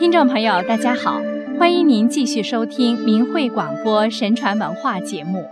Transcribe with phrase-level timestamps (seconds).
[0.00, 1.20] 听众朋友，大家好，
[1.58, 5.44] 欢迎您继续收听明慧广播神传文化节目。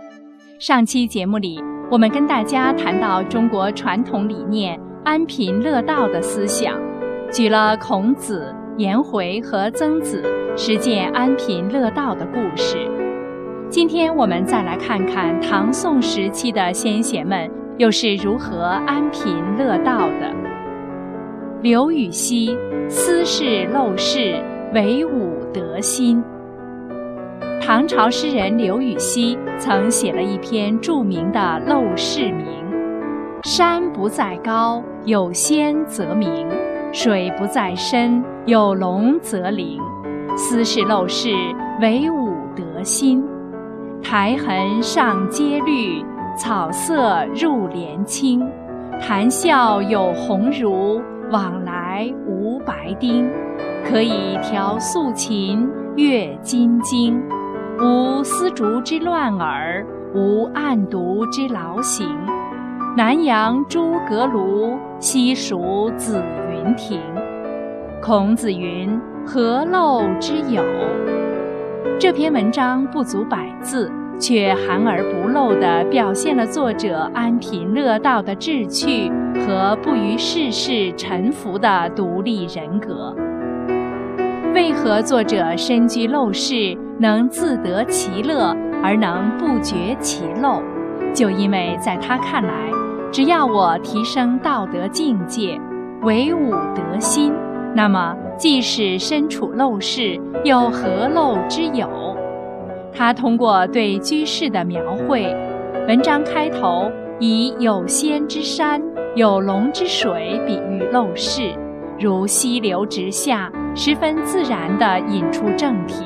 [0.57, 6.73] 上期节目里，我们跟大家谈到中国传统理念“安贫乐道”的思想，
[7.31, 10.23] 举了孔子、颜回和曾子
[10.57, 12.89] 实践安贫乐道的故事。
[13.69, 17.47] 今天我们再来看看唐宋时期的先贤们
[17.77, 20.33] 又是如何安贫乐道的。
[21.61, 22.57] 刘禹锡。
[22.91, 24.41] 斯是陋室，
[24.73, 26.23] 惟吾德馨。
[27.59, 32.45] 唐朝诗人刘禹锡曾写了一篇著名的《陋室铭》
[33.43, 36.45] ：“山不在高，有仙则名；
[36.91, 39.79] 水不在深，有龙则灵。
[40.37, 41.29] 斯是陋室，
[41.81, 43.23] 惟吾德馨。
[44.03, 46.05] 苔痕上阶绿，
[46.37, 48.47] 草色入帘青。
[49.01, 53.27] 谈笑有鸿儒，往来无。”白丁，
[53.89, 57.19] 可以调素琴，阅金经。
[57.79, 62.07] 无丝竹之乱耳，无案牍之劳形。
[62.95, 67.01] 南阳诸葛庐，西蜀子云亭。
[67.99, 70.63] 孔子云：“何陋之有？”
[71.99, 79.11] 这篇文章不足百字，却含而不露地表现了作者安贫乐道的志趣。
[79.45, 83.15] 和不于世事沉浮的独立人格。
[84.53, 90.61] 为何作者身居陋室，能自得其乐而能不觉其陋？
[91.13, 92.53] 就因为在他看来，
[93.11, 95.59] 只要我提升道德境界，
[96.01, 97.31] 唯吾德馨，
[97.75, 101.87] 那么即使身处陋室，又何陋之有？
[102.91, 105.35] 他通过对居士的描绘，
[105.87, 108.81] 文章开头以有仙之山。
[109.15, 111.51] 有龙之水比喻陋室，
[111.99, 113.51] 如溪流直下，
[113.81, 116.03] 十分自然地引出正题；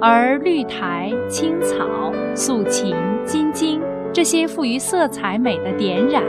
[0.00, 1.84] 而绿苔、青草、
[2.34, 3.78] 素琴、金经
[4.10, 6.22] 这些富于色彩美的点染，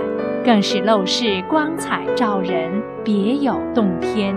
[0.43, 2.69] 更是陋室光彩照人，
[3.05, 4.35] 别有洞天。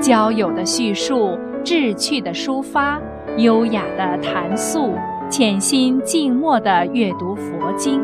[0.00, 2.98] 交友的叙述，志趣的抒发，
[3.36, 4.94] 优雅的谈素，
[5.28, 8.00] 潜心静默的阅读佛经。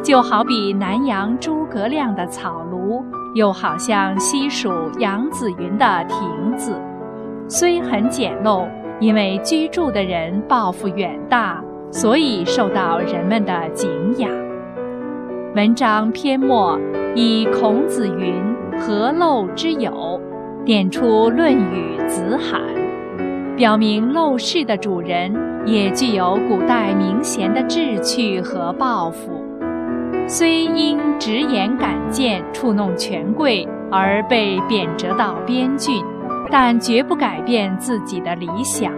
[0.00, 3.02] 就好比南阳诸葛亮的草庐，
[3.34, 6.80] 又好像西蜀杨子云的亭子，
[7.48, 8.64] 虽很简陋，
[9.00, 14.30] 因为居住的人抱负远大，所以受到人们的敬仰。
[15.56, 16.78] 文章篇末
[17.16, 18.40] 以孔子云
[18.78, 20.20] “何陋之有”，
[20.64, 22.60] 点出《论语·子罕》，
[23.56, 25.34] 表明陋室的主人
[25.66, 29.33] 也具有古代名贤的志趣和抱负。
[30.26, 36.02] 虽因直言敢谏触弄权贵而被贬谪到边郡，
[36.50, 38.90] 但绝不改变自己的理想。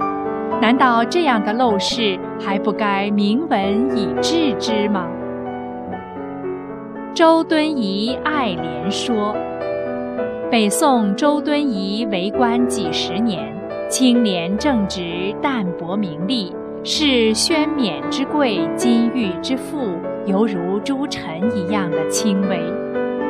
[0.63, 5.09] 难道这样的陋室还不该明文以制之吗？
[7.13, 9.35] 周敦颐爱莲说：
[10.49, 13.53] 北宋周敦颐为官几十年，
[13.91, 16.55] 清廉正直，淡泊名利，
[16.89, 19.99] 是宣冕之贵，金玉之富。
[20.25, 22.61] 犹如诸臣一样的轻微，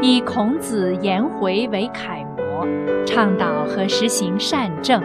[0.02, 2.66] 以孔子、颜回为楷模，
[3.06, 5.02] 倡导和实行善政。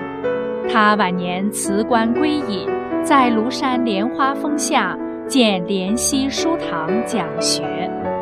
[0.69, 2.67] 他晚年辞官归隐，
[3.05, 4.97] 在庐山莲花峰下
[5.27, 7.63] 建莲溪书堂讲学，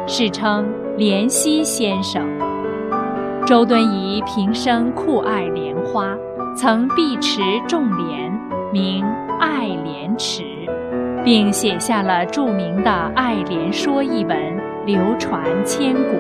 [0.06, 0.64] 世称
[0.96, 2.24] 莲溪先生。
[3.48, 6.16] 周敦颐平生酷爱莲花，
[6.56, 8.32] 曾碧池种莲，
[8.72, 9.04] 名
[9.50, 10.44] 爱莲池。
[11.24, 14.38] 并写下了著名的《爱莲说》一文，
[14.86, 16.18] 流传千古。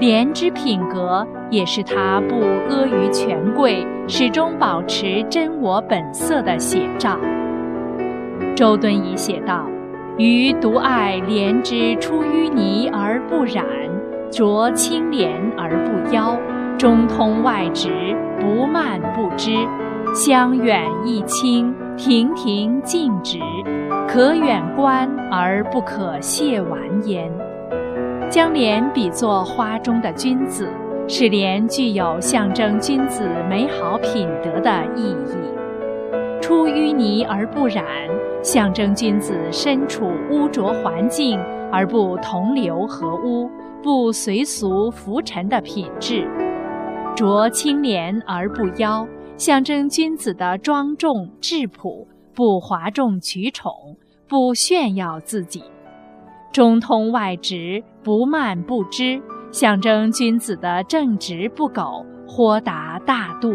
[0.00, 7.16] 莲之品格也是他不阿谀权贵，始终保持真我本色的写照。
[8.54, 9.66] 周敦颐写道
[10.18, 13.64] ：“余独爱莲之出淤泥而不染，
[14.30, 16.36] 濯清涟而不妖，
[16.76, 17.88] 中通外直，
[18.40, 19.56] 不蔓不枝，
[20.12, 23.38] 香远益清，亭亭净植。”
[24.08, 27.30] 可远观而不可亵玩焉。
[28.30, 30.68] 将莲比作花中的君子，
[31.08, 35.36] 使莲具有象征君子美好品德的意义。
[36.40, 37.84] 出淤泥而不染，
[38.42, 41.38] 象征君子身处污浊环境
[41.70, 43.50] 而不同流合污、
[43.82, 46.26] 不随俗浮沉的品质。
[47.16, 52.06] 濯清涟而不妖，象征君子的庄重质朴。
[52.34, 53.72] 不哗众取宠，
[54.28, 55.62] 不炫耀自己，
[56.52, 59.18] 中通外直，不蔓不枝，
[59.50, 63.54] 象征君子的正直不苟、豁达大度。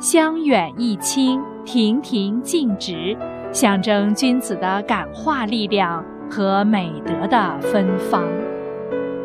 [0.00, 3.14] 香远益清，亭亭净植，
[3.52, 8.24] 象征君子的感化力量和美德的芬芳。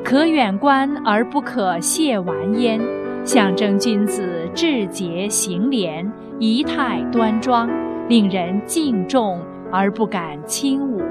[0.04, 2.82] 可远观而不可亵玩焉，
[3.28, 6.10] 象征君子志节行廉，
[6.40, 7.70] 仪态端庄，
[8.08, 9.38] 令人敬重
[9.70, 11.04] 而不敢轻侮。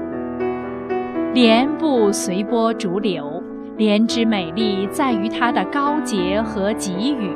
[1.35, 3.43] 莲不随波逐流，
[3.77, 7.29] 莲之美丽在于它的高洁和给予。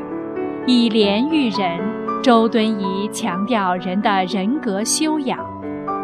[0.66, 1.80] 以莲喻人，
[2.24, 5.38] 周敦颐强调人的人格修养，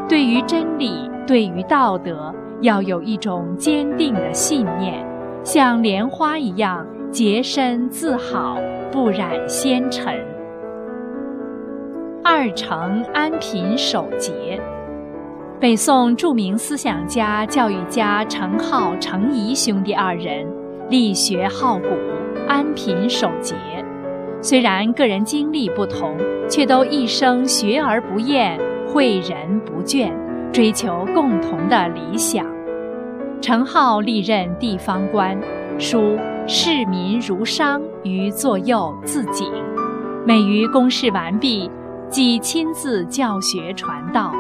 [0.08, 2.32] 对于真理，对于道德，
[2.62, 5.04] 要有一种坚定的信念，
[5.44, 8.58] 像莲花一样洁身自好，
[8.92, 10.14] 不染纤尘。
[12.24, 14.60] 二程安贫守节。
[15.60, 20.46] 北宋著名思想家、教育家程颢、程颐兄弟二人，
[20.90, 21.88] 力学好古，
[22.48, 23.56] 安贫守节。
[24.42, 26.16] 虽然个人经历不同，
[26.50, 28.60] 却都一生学而不厌，
[28.94, 30.12] 诲人不倦，
[30.52, 32.46] 追求共同的理想。
[33.42, 35.36] 程颢历任地方官，
[35.80, 36.18] 书
[36.50, 39.52] 市民如商于左右自警，
[40.26, 41.70] 每于公事完毕，
[42.08, 44.32] 即亲自教学传道。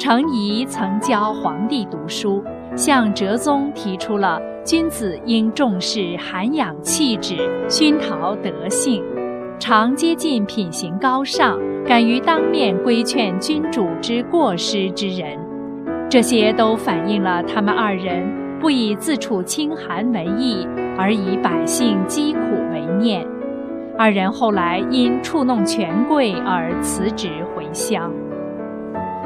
[0.00, 2.42] 程颐曾教皇帝读书，
[2.74, 9.00] 向哲宗提出了君子应重视涵养气质、熏陶德性，
[9.60, 15.38] 常接近品行高尚、敢于当面规劝君主之过失之人。
[16.10, 20.66] 这些都反映了他们二人不以自处清寒为意，
[20.98, 22.40] 而以百姓疾苦
[22.72, 23.26] 为念。
[23.98, 28.10] 二人后来因触弄权贵而辞职回乡。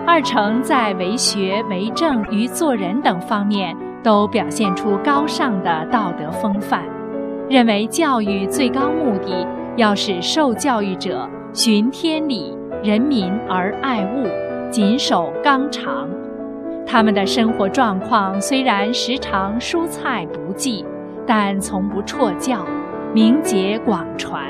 [0.06, 6.82] 二程在为学、为政与做人等方面都表现出高尚的道德风范，
[7.48, 9.46] 认为教育最高目的
[9.76, 14.26] 要使受教育者循天理、人民而爱物，
[14.70, 16.08] 谨守纲常。
[16.86, 20.84] 他们的生活状况虽然时常蔬菜不济，
[21.26, 22.64] 但从不辍教，
[23.12, 24.44] 名节广传，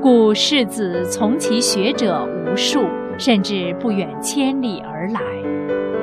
[0.00, 2.84] 故世子从其学者无数。
[3.16, 5.20] 甚至不远千里而来，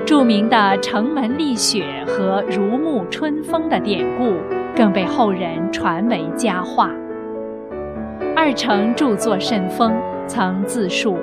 [0.06, 4.32] 著名的城门立雪和如沐春风的典故
[4.74, 6.90] 更被后人传为佳话。
[8.34, 9.94] 二程著作甚丰，
[10.26, 11.18] 曾自述：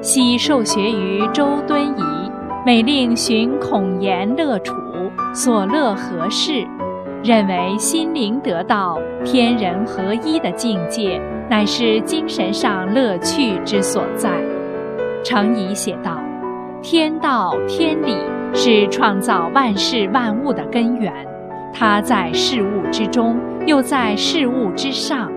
[0.00, 2.30] 昔受学于周敦颐，
[2.64, 4.72] 每令寻孔颜乐处，
[5.34, 6.64] 所乐何事？
[7.24, 11.18] 认为心灵得道、天人合一的境界，
[11.48, 14.30] 乃是精神上乐趣之所在。
[15.24, 16.18] 程颐写道
[16.84, 18.14] ：“天道天理
[18.52, 21.10] 是创造万事万物的根源，
[21.72, 25.32] 它在事物之中，又在事物之上。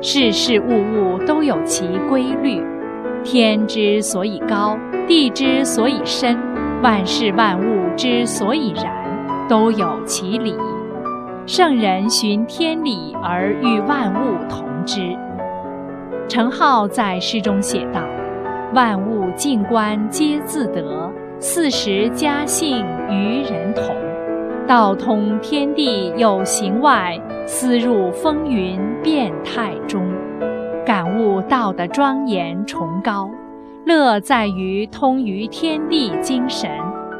[0.00, 2.62] 事事物物都有其规律。
[3.22, 6.38] 天之所以高，地之所以深，
[6.82, 8.86] 万事万物之所以然，
[9.50, 10.54] 都有其理。
[11.46, 15.16] 圣人循天理而与万物同之。”
[16.28, 18.02] 程颢在诗中写道。
[18.74, 23.94] 万物静观皆自得，四时佳兴与人同。
[24.66, 27.16] 道通天地有形外，
[27.46, 30.04] 思入风云变态中。
[30.84, 33.30] 感悟道的庄严崇高，
[33.84, 36.68] 乐在于通于天地精神，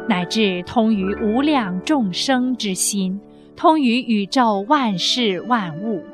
[0.09, 3.19] 乃至通于无量众生之心，
[3.57, 6.05] 通于宇宙万事万物。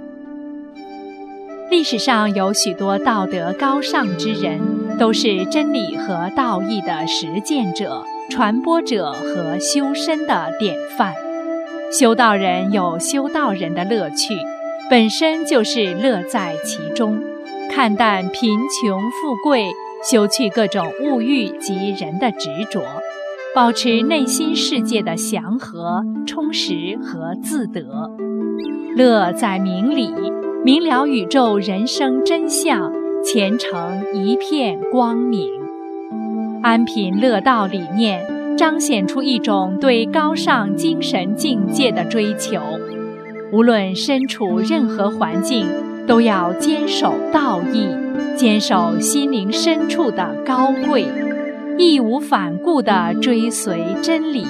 [1.71, 4.83] 历史上有许多道德高尚之人。
[4.99, 11.15] 都是真理和道义的实践者、传播者和修身的典范。
[11.91, 14.37] 修道人有修道人的乐趣，
[14.91, 17.21] 本身就是乐在其中。
[17.71, 19.73] 看淡贫穷富贵，
[20.09, 22.83] 修去各种物欲及人的执着，
[23.55, 28.11] 保持内心世界的祥和、充实和自得。
[28.97, 30.11] 乐在明理，
[30.65, 32.91] 明了宇宙人生真相。
[33.23, 35.47] 前程一片光明，
[36.63, 42.59] 安贫乐道理念彰显出一种对高尚精神境界的追求。
[43.53, 45.69] 无论身处任何环境，
[46.07, 47.87] 都要坚守道义，
[48.35, 51.07] 坚守心灵深处的高贵，
[51.79, 54.47] 义无反顾的追随真理，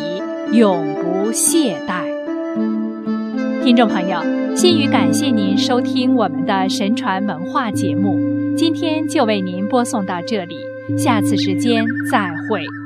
[0.52, 2.12] 永不懈怠。
[3.62, 4.20] 听众朋友，
[4.56, 8.18] 心语感谢您收听我们的神传文化节目。
[8.56, 10.56] 今天就为您播送到这里，
[10.98, 12.81] 下次时间再会。